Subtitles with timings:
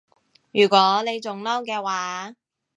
[0.51, 2.33] 如果你仲嬲嘅話